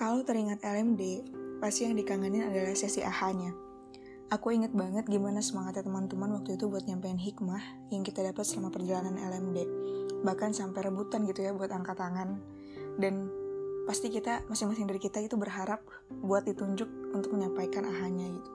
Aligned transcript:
Kalau 0.00 0.24
teringat 0.24 0.64
LMD, 0.64 1.28
pasti 1.60 1.84
yang 1.84 1.92
dikangenin 1.92 2.48
adalah 2.48 2.72
sesi 2.72 3.04
AHA-nya. 3.04 3.52
Aku 4.32 4.48
inget 4.48 4.72
banget 4.72 5.04
gimana 5.04 5.44
semangatnya 5.44 5.84
teman-teman 5.84 6.40
waktu 6.40 6.56
itu 6.56 6.72
buat 6.72 6.88
nyampein 6.88 7.20
hikmah 7.20 7.92
yang 7.92 8.00
kita 8.00 8.24
dapat 8.24 8.48
selama 8.48 8.72
perjalanan 8.72 9.20
LMD. 9.20 9.60
Bahkan 10.24 10.56
sampai 10.56 10.88
rebutan 10.88 11.28
gitu 11.28 11.44
ya 11.44 11.52
buat 11.52 11.68
angkat 11.68 12.00
tangan. 12.00 12.40
Dan 12.96 13.28
pasti 13.84 14.08
kita, 14.08 14.48
masing-masing 14.48 14.88
dari 14.88 15.04
kita 15.04 15.20
itu 15.20 15.36
berharap 15.36 15.84
buat 16.24 16.48
ditunjuk 16.48 16.88
untuk 17.12 17.36
menyampaikan 17.36 17.84
AHA-nya 17.84 18.40
gitu. 18.40 18.50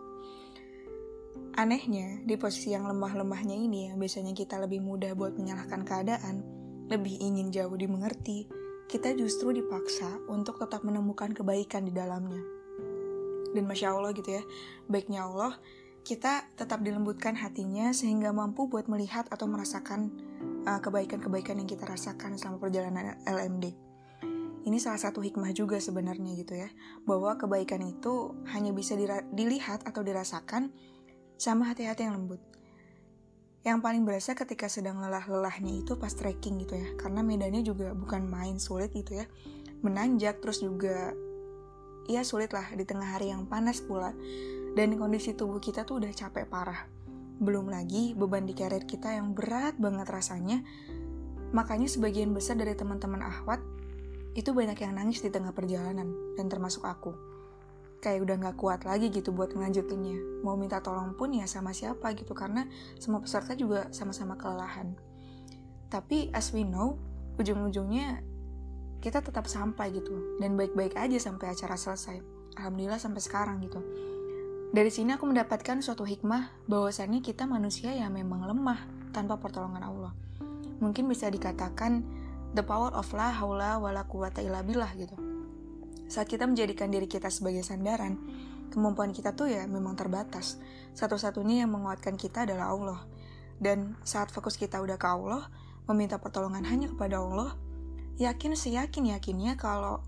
Anehnya, 1.61 2.25
di 2.25 2.41
posisi 2.41 2.73
yang 2.73 2.89
lemah-lemahnya 2.89 3.53
ini 3.53 3.93
yang 3.93 4.01
biasanya 4.01 4.33
kita 4.33 4.57
lebih 4.57 4.81
mudah 4.81 5.13
buat 5.13 5.37
menyalahkan 5.37 5.85
keadaan, 5.85 6.41
lebih 6.89 7.21
ingin 7.21 7.53
jauh 7.53 7.77
dimengerti, 7.77 8.64
kita 8.85 9.17
justru 9.17 9.49
dipaksa 9.51 10.21
untuk 10.29 10.61
tetap 10.61 10.85
menemukan 10.85 11.33
kebaikan 11.33 11.89
di 11.89 11.93
dalamnya. 11.93 12.41
Dan 13.55 13.65
Masya 13.65 13.95
Allah 13.95 14.11
gitu 14.13 14.29
ya, 14.35 14.43
baiknya 14.85 15.25
Allah, 15.25 15.57
kita 16.05 16.45
tetap 16.53 16.85
dilembutkan 16.85 17.33
hatinya 17.33 17.89
sehingga 17.89 18.29
mampu 18.29 18.69
buat 18.69 18.85
melihat 18.85 19.25
atau 19.33 19.49
merasakan 19.49 20.13
uh, 20.69 20.77
kebaikan-kebaikan 20.77 21.57
yang 21.57 21.69
kita 21.69 21.87
rasakan 21.89 22.37
selama 22.37 22.61
perjalanan 22.61 23.17
LMD. 23.25 23.73
Ini 24.65 24.77
salah 24.81 25.01
satu 25.01 25.21
hikmah 25.21 25.53
juga 25.53 25.77
sebenarnya 25.77 26.37
gitu 26.37 26.57
ya, 26.57 26.69
bahwa 27.05 27.37
kebaikan 27.37 27.85
itu 27.85 28.33
hanya 28.53 28.73
bisa 28.73 28.97
dilihat 29.33 29.85
atau 29.85 30.01
dirasakan 30.01 30.73
sama 31.37 31.69
hati-hati 31.69 32.05
yang 32.05 32.17
lembut. 32.17 32.54
Yang 33.65 33.81
paling 33.81 34.05
berasa 34.05 34.37
ketika 34.37 34.69
sedang 34.69 35.01
lelah-lelahnya 35.01 35.81
itu 35.81 35.97
pas 35.97 36.13
trekking 36.13 36.61
gitu 36.61 36.77
ya. 36.77 36.87
Karena 37.01 37.25
medannya 37.25 37.65
juga 37.65 37.97
bukan 37.97 38.29
main 38.29 38.61
sulit 38.61 38.93
gitu 38.93 39.17
ya. 39.17 39.25
Menanjak 39.81 40.37
terus 40.37 40.61
juga 40.61 41.17
ya 42.05 42.21
sulit 42.21 42.53
lah 42.53 42.69
di 42.77 42.85
tengah 42.85 43.17
hari 43.17 43.33
yang 43.33 43.49
panas 43.49 43.81
pula. 43.81 44.13
Dan 44.77 44.93
kondisi 45.01 45.33
tubuh 45.33 45.57
kita 45.57 45.81
tuh 45.81 45.97
udah 45.97 46.13
capek 46.13 46.45
parah. 46.45 46.85
Belum 47.41 47.65
lagi 47.65 48.13
beban 48.13 48.45
di 48.45 48.53
karir 48.53 48.85
kita 48.85 49.17
yang 49.17 49.33
berat 49.33 49.81
banget 49.81 50.05
rasanya. 50.13 50.61
Makanya 51.49 51.89
sebagian 51.89 52.37
besar 52.37 52.61
dari 52.61 52.77
teman-teman 52.77 53.25
Ahwat 53.25 53.65
itu 54.37 54.53
banyak 54.53 54.77
yang 54.77 54.93
nangis 54.93 55.25
di 55.25 55.33
tengah 55.33 55.57
perjalanan 55.57 56.37
dan 56.37 56.45
termasuk 56.51 56.85
aku 56.85 57.34
kayak 58.05 58.21
udah 58.21 58.35
nggak 58.37 58.57
kuat 58.61 58.85
lagi 58.85 59.09
gitu 59.09 59.33
buat 59.33 59.49
ngelanjutinnya. 59.57 60.45
Mau 60.45 60.53
minta 60.53 60.77
tolong 60.77 61.17
pun 61.17 61.33
ya 61.33 61.49
sama 61.49 61.73
siapa 61.73 62.13
gitu 62.13 62.37
karena 62.37 62.69
semua 63.01 63.25
peserta 63.25 63.57
juga 63.57 63.89
sama-sama 63.89 64.37
kelelahan. 64.37 64.93
Tapi 65.89 66.29
as 66.29 66.53
we 66.53 66.61
know, 66.61 67.01
ujung-ujungnya 67.41 68.21
kita 69.01 69.25
tetap 69.25 69.49
sampai 69.49 69.89
gitu 69.97 70.37
dan 70.37 70.53
baik-baik 70.53 70.93
aja 70.93 71.17
sampai 71.17 71.49
acara 71.49 71.73
selesai. 71.73 72.21
Alhamdulillah 72.61 73.01
sampai 73.01 73.21
sekarang 73.25 73.57
gitu. 73.65 73.81
Dari 74.69 74.93
sini 74.93 75.17
aku 75.17 75.25
mendapatkan 75.25 75.81
suatu 75.81 76.05
hikmah 76.05 76.69
bahwasannya 76.69 77.25
kita 77.25 77.49
manusia 77.49 77.89
yang 77.89 78.13
memang 78.13 78.45
lemah 78.45 78.85
tanpa 79.17 79.41
pertolongan 79.41 79.81
Allah. 79.81 80.13
Mungkin 80.77 81.09
bisa 81.09 81.25
dikatakan 81.33 82.05
the 82.53 82.61
power 82.61 82.93
of 82.93 83.09
la 83.17 83.33
haula 83.33 83.81
wala 83.81 84.05
quwata 84.05 84.45
illa 84.45 84.61
billah 84.61 84.93
gitu 84.93 85.15
saat 86.05 86.29
kita 86.29 86.45
menjadikan 86.45 86.93
diri 86.93 87.09
kita 87.09 87.33
sebagai 87.33 87.65
sandaran, 87.65 88.21
kemampuan 88.69 89.15
kita 89.15 89.33
tuh 89.33 89.49
ya 89.49 89.65
memang 89.65 89.97
terbatas. 89.97 90.61
Satu-satunya 90.93 91.65
yang 91.65 91.71
menguatkan 91.73 92.19
kita 92.19 92.45
adalah 92.45 92.71
Allah. 92.73 92.99
Dan 93.55 93.95
saat 94.03 94.29
fokus 94.29 94.59
kita 94.59 94.83
udah 94.83 94.99
ke 94.99 95.07
Allah, 95.07 95.47
meminta 95.87 96.19
pertolongan 96.19 96.67
hanya 96.67 96.91
kepada 96.91 97.23
Allah, 97.23 97.55
yakin 98.19 98.53
seyakin-yakinnya 98.53 99.55
kalau 99.55 100.03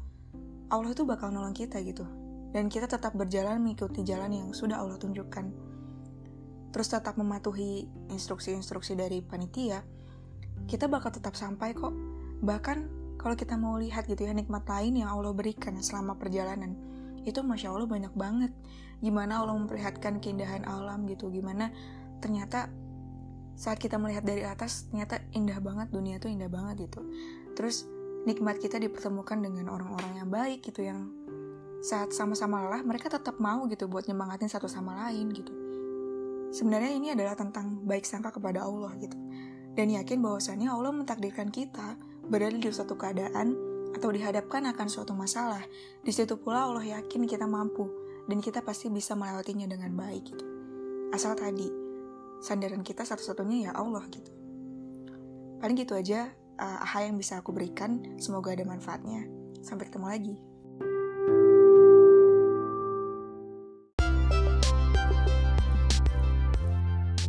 Allah 0.67 0.91
itu 0.91 1.07
bakal 1.07 1.31
nolong 1.31 1.55
kita 1.55 1.79
gitu. 1.81 2.03
Dan 2.51 2.67
kita 2.67 2.87
tetap 2.91 3.15
berjalan 3.15 3.59
mengikuti 3.59 4.03
jalan 4.03 4.31
yang 4.31 4.49
sudah 4.51 4.79
Allah 4.83 4.99
tunjukkan. 4.99 5.45
Terus 6.75 6.87
tetap 6.91 7.15
mematuhi 7.15 7.87
instruksi-instruksi 8.11 8.99
dari 8.99 9.23
panitia, 9.23 9.81
kita 10.67 10.91
bakal 10.91 11.15
tetap 11.15 11.33
sampai 11.39 11.71
kok. 11.71 11.95
Bahkan 12.43 12.77
kalau 13.27 13.35
kita 13.35 13.59
mau 13.59 13.75
lihat 13.75 14.07
gitu 14.07 14.23
ya 14.23 14.31
nikmat 14.31 14.63
lain 14.71 15.03
yang 15.03 15.11
Allah 15.11 15.35
berikan 15.35 15.75
selama 15.83 16.15
perjalanan 16.15 16.79
itu 17.27 17.43
masya 17.43 17.75
Allah 17.75 17.83
banyak 17.83 18.15
banget. 18.15 18.55
Gimana 19.03 19.43
Allah 19.43 19.51
memperlihatkan 19.51 20.23
keindahan 20.23 20.63
alam 20.63 21.03
gitu 21.11 21.27
gimana 21.27 21.75
ternyata 22.23 22.71
saat 23.59 23.83
kita 23.83 23.99
melihat 23.99 24.23
dari 24.23 24.47
atas 24.47 24.87
ternyata 24.87 25.19
indah 25.35 25.59
banget 25.59 25.91
dunia 25.91 26.23
tuh 26.23 26.31
indah 26.31 26.47
banget 26.47 26.87
gitu. 26.87 27.03
Terus 27.51 27.83
nikmat 28.23 28.63
kita 28.63 28.79
dipertemukan 28.79 29.43
dengan 29.43 29.75
orang-orang 29.75 30.23
yang 30.23 30.31
baik 30.31 30.63
gitu 30.63 30.87
yang 30.87 31.11
saat 31.83 32.15
sama-sama 32.15 32.63
lelah 32.63 32.79
mereka 32.87 33.11
tetap 33.11 33.43
mau 33.43 33.67
gitu 33.67 33.91
buat 33.91 34.07
nyemangatin 34.07 34.47
satu 34.47 34.71
sama 34.71 34.95
lain 35.03 35.35
gitu. 35.35 35.51
Sebenarnya 36.55 36.95
ini 36.95 37.11
adalah 37.11 37.35
tentang 37.35 37.83
baik 37.83 38.07
sangka 38.07 38.31
kepada 38.39 38.63
Allah 38.63 38.95
gitu. 39.03 39.19
Dan 39.75 39.91
yakin 39.91 40.23
bahwasannya 40.23 40.71
Allah 40.71 40.95
mentakdirkan 40.95 41.51
kita 41.51 41.99
berada 42.27 42.55
di 42.55 42.69
suatu 42.69 42.99
keadaan 42.99 43.55
atau 43.95 44.11
dihadapkan 44.13 44.67
akan 44.69 44.87
suatu 44.87 45.15
masalah, 45.17 45.63
di 46.03 46.11
situ 46.13 46.37
pula 46.37 46.67
Allah 46.67 46.99
yakin 46.99 47.25
kita 47.25 47.47
mampu 47.49 47.87
dan 48.27 48.43
kita 48.43 48.61
pasti 48.61 48.91
bisa 48.91 49.15
melewatinya 49.15 49.65
dengan 49.65 49.95
baik 49.95 50.23
gitu. 50.35 50.45
Asal 51.15 51.33
tadi 51.39 51.71
sandaran 52.43 52.85
kita 52.85 53.07
satu-satunya 53.07 53.69
ya 53.69 53.71
Allah 53.73 54.03
gitu. 54.11 54.29
Paling 55.57 55.77
gitu 55.79 55.97
aja 55.97 56.29
uh, 56.59 56.99
yang 57.01 57.17
bisa 57.17 57.41
aku 57.41 57.55
berikan. 57.55 58.19
Semoga 58.21 58.53
ada 58.53 58.65
manfaatnya. 58.67 59.25
Sampai 59.65 59.89
ketemu 59.89 60.07
lagi. 60.07 60.35